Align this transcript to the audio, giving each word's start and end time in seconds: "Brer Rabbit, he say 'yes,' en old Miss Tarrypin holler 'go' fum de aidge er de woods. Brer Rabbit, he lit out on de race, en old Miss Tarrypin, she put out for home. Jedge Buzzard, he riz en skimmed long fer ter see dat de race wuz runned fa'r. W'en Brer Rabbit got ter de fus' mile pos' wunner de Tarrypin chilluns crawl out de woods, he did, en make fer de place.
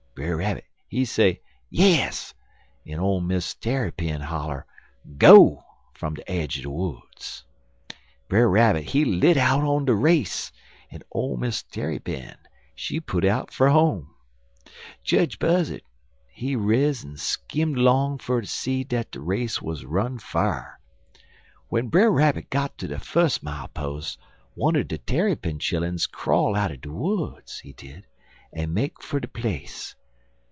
"Brer 0.13 0.35
Rabbit, 0.37 0.65
he 0.89 1.05
say 1.05 1.41
'yes,' 1.69 2.33
en 2.85 2.99
old 2.99 3.23
Miss 3.23 3.55
Tarrypin 3.55 4.19
holler 4.19 4.65
'go' 5.17 5.63
fum 5.93 6.15
de 6.15 6.31
aidge 6.31 6.59
er 6.59 6.63
de 6.63 6.69
woods. 6.69 7.45
Brer 8.27 8.47
Rabbit, 8.49 8.83
he 8.83 9.05
lit 9.05 9.37
out 9.37 9.63
on 9.63 9.85
de 9.85 9.95
race, 9.95 10.51
en 10.91 11.01
old 11.13 11.39
Miss 11.39 11.63
Tarrypin, 11.63 12.35
she 12.75 12.99
put 12.99 13.23
out 13.23 13.51
for 13.53 13.69
home. 13.69 14.13
Jedge 15.01 15.39
Buzzard, 15.39 15.81
he 16.33 16.57
riz 16.57 17.05
en 17.05 17.15
skimmed 17.15 17.77
long 17.77 18.17
fer 18.19 18.41
ter 18.41 18.45
see 18.47 18.83
dat 18.83 19.11
de 19.11 19.21
race 19.21 19.61
wuz 19.61 19.85
runned 19.85 20.21
fa'r. 20.21 20.77
W'en 21.69 21.89
Brer 21.89 22.11
Rabbit 22.11 22.49
got 22.49 22.77
ter 22.77 22.87
de 22.87 22.99
fus' 22.99 23.41
mile 23.41 23.69
pos' 23.69 24.17
wunner 24.57 24.83
de 24.83 24.97
Tarrypin 24.97 25.57
chilluns 25.57 26.05
crawl 26.05 26.53
out 26.57 26.79
de 26.81 26.91
woods, 26.91 27.59
he 27.59 27.71
did, 27.71 28.05
en 28.51 28.73
make 28.73 29.01
fer 29.01 29.21
de 29.21 29.29
place. 29.29 29.95